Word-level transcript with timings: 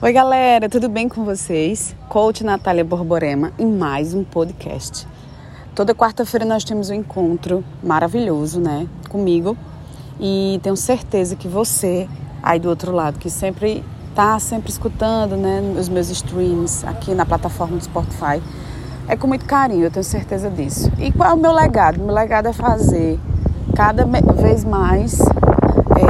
Oi, 0.00 0.12
galera, 0.12 0.68
tudo 0.68 0.88
bem 0.88 1.08
com 1.08 1.24
vocês? 1.24 1.92
Coach 2.08 2.44
Natália 2.44 2.84
Borborema 2.84 3.50
em 3.58 3.66
mais 3.66 4.14
um 4.14 4.22
podcast. 4.22 5.08
Toda 5.74 5.92
quarta-feira 5.92 6.46
nós 6.46 6.62
temos 6.62 6.88
um 6.88 6.94
encontro 6.94 7.64
maravilhoso, 7.82 8.60
né, 8.60 8.86
comigo. 9.08 9.56
E 10.20 10.60
tenho 10.62 10.76
certeza 10.76 11.34
que 11.34 11.48
você 11.48 12.08
aí 12.40 12.60
do 12.60 12.68
outro 12.68 12.92
lado 12.92 13.18
que 13.18 13.28
sempre 13.28 13.82
tá 14.14 14.38
sempre 14.38 14.70
escutando, 14.70 15.36
né, 15.36 15.60
os 15.76 15.88
meus 15.88 16.08
streams 16.10 16.86
aqui 16.86 17.12
na 17.12 17.26
plataforma 17.26 17.76
do 17.76 17.82
Spotify, 17.82 18.40
é 19.08 19.16
com 19.16 19.26
muito 19.26 19.46
carinho, 19.46 19.82
eu 19.82 19.90
tenho 19.90 20.04
certeza 20.04 20.48
disso. 20.48 20.92
E 20.96 21.10
qual 21.10 21.30
é 21.30 21.34
o 21.34 21.36
meu 21.36 21.52
legado? 21.52 21.98
Meu 21.98 22.14
legado 22.14 22.46
é 22.46 22.52
fazer 22.52 23.18
cada 23.74 24.04
vez 24.04 24.64
mais 24.64 25.18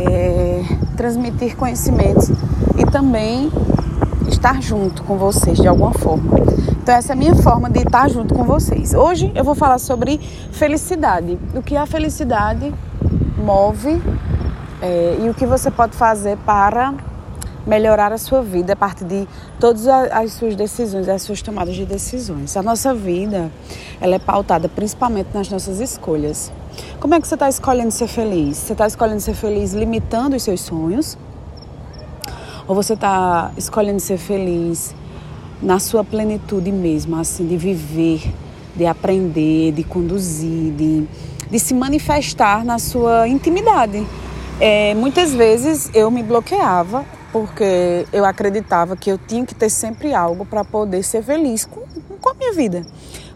é, 0.03 0.63
transmitir 0.95 1.57
conhecimentos 1.57 2.31
e 2.79 2.87
também 2.87 3.51
estar 4.29 4.63
junto 4.63 5.03
com 5.03 5.17
vocês 5.17 5.59
de 5.59 5.67
alguma 5.67 5.93
forma. 5.93 6.39
Então 6.81 6.95
essa 6.95 7.13
é 7.13 7.15
a 7.15 7.17
minha 7.17 7.35
forma 7.35 7.69
de 7.69 7.81
estar 7.81 8.09
junto 8.09 8.35
com 8.35 8.45
vocês. 8.45 8.95
Hoje 8.95 9.33
eu 9.35 9.43
vou 9.43 9.55
falar 9.55 9.79
sobre 9.79 10.19
felicidade. 10.53 11.39
O 11.55 11.63
que 11.63 11.77
a 11.77 11.87
felicidade 11.87 12.73
move 13.37 14.01
é, 14.81 15.19
e 15.21 15.29
o 15.29 15.35
que 15.35 15.45
você 15.45 15.71
pode 15.71 15.97
fazer 15.97 16.37
para 16.39 16.95
melhorar 17.67 18.13
a 18.13 18.19
sua 18.19 18.43
vida 18.43 18.73
a 18.73 18.77
partir 18.77 19.05
de 19.05 19.29
todas 19.61 19.87
as 19.87 20.33
suas 20.33 20.57
decisões, 20.57 21.09
as 21.09 21.23
suas 21.23 21.43
tomadas 21.43 21.75
de 21.75 21.85
decisões. 21.85 22.57
A 22.57 22.63
nossa 22.63 22.95
vida, 22.95 23.51
ela 24.01 24.15
é 24.15 24.19
pautada 24.19 24.69
principalmente 24.69 25.29
nas 25.35 25.51
nossas 25.51 25.81
escolhas. 25.81 26.51
Como 27.01 27.15
é 27.15 27.21
que 27.21 27.27
você 27.27 27.35
está 27.35 27.49
escolhendo 27.49 27.91
ser 27.91 28.07
feliz? 28.07 28.57
Você 28.57 28.73
está 28.73 28.87
escolhendo 28.87 29.21
ser 29.21 29.35
feliz 29.35 29.75
limitando 29.75 30.37
os 30.37 30.43
seus 30.43 30.61
sonhos? 30.63 31.19
Ou 32.69 32.75
você 32.75 32.93
está 32.93 33.51
escolhendo 33.57 33.99
ser 33.99 34.19
feliz 34.19 34.95
na 35.63 35.79
sua 35.79 36.05
plenitude 36.05 36.71
mesmo, 36.71 37.17
assim, 37.17 37.47
de 37.47 37.57
viver, 37.57 38.23
de 38.77 38.85
aprender, 38.85 39.73
de 39.73 39.83
conduzir, 39.83 40.75
de, 40.75 41.09
de 41.51 41.59
se 41.59 41.73
manifestar 41.73 42.63
na 42.67 42.79
sua 42.79 43.27
intimidade? 43.27 44.07
É, 44.61 44.95
muitas 44.95 45.33
vezes 45.33 45.91
eu 45.95 46.11
me 46.11 46.23
bloqueava 46.23 47.07
porque 47.33 48.07
eu 48.13 48.27
acreditava 48.27 48.97
que 48.97 49.11
eu 49.11 49.17
tinha 49.17 49.47
que 49.47 49.55
ter 49.55 49.71
sempre 49.71 50.13
algo 50.13 50.45
para 50.45 50.63
poder 50.63 51.03
ser 51.03 51.23
feliz 51.23 51.65
com, 51.65 51.81
com 52.21 52.31
a 52.31 52.35
minha 52.35 52.53
vida. 52.53 52.85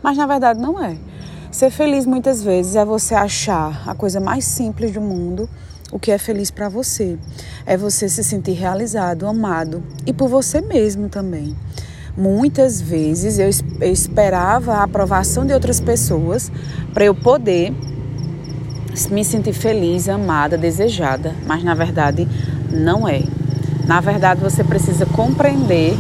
Mas 0.03 0.19
na 0.19 0.27
verdade 0.27 0.61
não 0.61 0.83
é. 0.83 0.95
Ser 1.53 1.71
feliz 1.71 2.07
muitas 2.07 2.43
vezes 2.43 2.77
é 2.77 2.85
você 2.85 3.15
achar 3.15 3.83
a 3.87 3.95
coisa 3.95 4.19
mais 4.19 4.43
simples 4.43 4.91
do 4.91 5.03
mundo 5.03 5.47
o 5.93 5.99
que 5.99 6.11
é 6.11 6.17
feliz 6.17 6.51
para 6.51 6.71
você. 6.71 7.19
É 7.67 7.77
você 7.77 8.09
se 8.09 8.25
sentir 8.25 8.53
realizado, 8.53 9.27
amado 9.27 9.83
e 10.07 10.15
por 10.15 10.31
você 10.31 10.63
mesmo 10.63 11.11
também. 11.11 11.55
Muitas 12.17 12.81
vezes 12.81 13.39
eu, 13.39 13.51
esperava 13.83 14.77
a 14.77 14.85
aprovação 14.85 15.45
de 15.45 15.53
outras 15.53 15.79
pessoas 15.79 16.51
para 16.95 17.05
eu 17.05 17.15
poder 17.15 17.71
me 19.11 19.23
sentir 19.23 19.53
feliz, 19.53 20.09
amada, 20.09 20.57
desejada, 20.57 21.35
mas 21.47 21.63
na 21.63 21.75
verdade 21.75 22.27
não 22.71 23.07
é. 23.07 23.23
Na 23.87 24.01
verdade, 24.01 24.41
você 24.41 24.65
precisa 24.65 25.05
compreender 25.05 25.95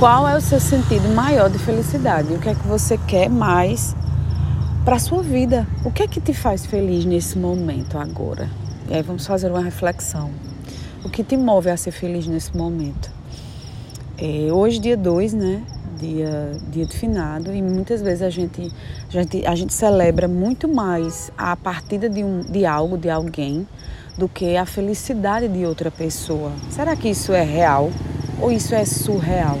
qual 0.00 0.26
é 0.26 0.36
o 0.36 0.40
seu 0.40 0.58
sentido 0.58 1.08
maior 1.14 1.48
de 1.48 1.58
felicidade, 1.58 2.32
o 2.32 2.38
que 2.38 2.48
é 2.48 2.54
que 2.54 2.66
você 2.66 2.98
quer 2.98 3.28
mais 3.28 3.94
para 4.90 4.96
a 4.96 4.98
sua 4.98 5.22
vida, 5.22 5.68
o 5.84 5.92
que 5.92 6.02
é 6.02 6.08
que 6.08 6.20
te 6.20 6.34
faz 6.34 6.66
feliz 6.66 7.04
nesse 7.04 7.38
momento 7.38 7.96
agora. 7.96 8.50
E 8.88 8.94
aí 8.94 9.02
vamos 9.02 9.24
fazer 9.24 9.48
uma 9.48 9.62
reflexão. 9.62 10.32
O 11.04 11.08
que 11.08 11.22
te 11.22 11.36
move 11.36 11.70
a 11.70 11.76
ser 11.76 11.92
feliz 11.92 12.26
nesse 12.26 12.56
momento? 12.56 13.08
É, 14.18 14.52
hoje, 14.52 14.80
dia 14.80 14.96
2, 14.96 15.32
né? 15.32 15.62
Dia, 15.96 16.58
dia 16.72 16.84
de 16.86 16.96
finado, 16.96 17.54
e 17.54 17.62
muitas 17.62 18.02
vezes 18.02 18.20
a 18.20 18.30
gente, 18.30 18.68
a 19.08 19.12
gente, 19.12 19.46
a 19.46 19.54
gente 19.54 19.72
celebra 19.72 20.26
muito 20.26 20.66
mais 20.66 21.30
a 21.38 21.54
partida 21.54 22.10
de, 22.10 22.24
um, 22.24 22.40
de 22.40 22.66
algo, 22.66 22.98
de 22.98 23.08
alguém, 23.08 23.68
do 24.18 24.28
que 24.28 24.56
a 24.56 24.66
felicidade 24.66 25.46
de 25.46 25.64
outra 25.64 25.92
pessoa. 25.92 26.50
Será 26.68 26.96
que 26.96 27.08
isso 27.08 27.32
é 27.32 27.44
real 27.44 27.92
ou 28.40 28.50
isso 28.50 28.74
é 28.74 28.84
surreal? 28.84 29.60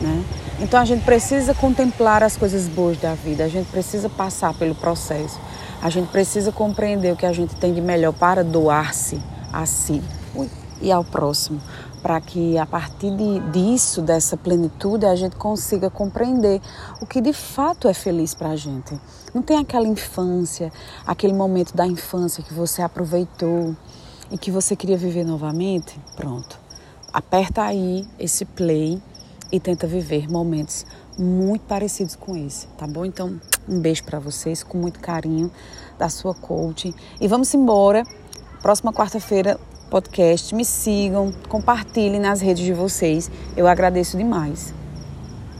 Né? 0.00 0.24
Então 0.60 0.78
a 0.78 0.84
gente 0.84 1.02
precisa 1.04 1.54
contemplar 1.54 2.22
as 2.22 2.36
coisas 2.36 2.68
boas 2.68 2.98
da 2.98 3.14
vida, 3.14 3.44
a 3.44 3.48
gente 3.48 3.68
precisa 3.70 4.10
passar 4.10 4.52
pelo 4.54 4.74
processo. 4.74 5.40
A 5.82 5.88
gente 5.88 6.08
precisa 6.10 6.52
compreender 6.52 7.12
o 7.12 7.16
que 7.16 7.24
a 7.24 7.32
gente 7.32 7.56
tem 7.56 7.72
de 7.72 7.80
melhor 7.80 8.12
para 8.12 8.44
doar-se 8.44 9.18
a 9.50 9.64
si 9.64 10.02
e 10.82 10.92
ao 10.92 11.02
próximo, 11.02 11.60
para 12.02 12.20
que 12.20 12.58
a 12.58 12.66
partir 12.66 13.10
de, 13.16 13.40
disso, 13.50 14.02
dessa 14.02 14.36
plenitude, 14.36 15.06
a 15.06 15.16
gente 15.16 15.36
consiga 15.36 15.88
compreender 15.88 16.60
o 17.00 17.06
que 17.06 17.20
de 17.22 17.32
fato 17.32 17.88
é 17.88 17.94
feliz 17.94 18.34
para 18.34 18.50
a 18.50 18.56
gente. 18.56 18.98
Não 19.34 19.40
tem 19.40 19.58
aquela 19.58 19.86
infância, 19.86 20.70
aquele 21.06 21.32
momento 21.32 21.74
da 21.74 21.86
infância 21.86 22.42
que 22.42 22.52
você 22.52 22.82
aproveitou 22.82 23.74
e 24.30 24.36
que 24.36 24.50
você 24.50 24.76
queria 24.76 24.96
viver 24.96 25.24
novamente? 25.24 25.98
Pronto. 26.16 26.58
Aperta 27.12 27.62
aí 27.62 28.06
esse 28.18 28.44
play 28.44 29.02
e 29.52 29.58
tenta 29.58 29.86
viver 29.86 30.30
momentos 30.30 30.86
muito 31.18 31.62
parecidos 31.62 32.16
com 32.16 32.36
esse, 32.36 32.66
tá 32.78 32.86
bom? 32.86 33.04
Então, 33.04 33.40
um 33.68 33.80
beijo 33.80 34.04
para 34.04 34.18
vocês 34.18 34.62
com 34.62 34.78
muito 34.78 35.00
carinho 35.00 35.50
da 35.98 36.08
sua 36.08 36.34
coach 36.34 36.94
e 37.20 37.28
vamos 37.28 37.52
embora. 37.54 38.04
Próxima 38.62 38.92
quarta-feira 38.92 39.58
podcast, 39.90 40.54
me 40.54 40.64
sigam, 40.64 41.32
compartilhem 41.48 42.20
nas 42.20 42.40
redes 42.40 42.64
de 42.64 42.72
vocês. 42.72 43.30
Eu 43.56 43.66
agradeço 43.66 44.16
demais. 44.16 44.79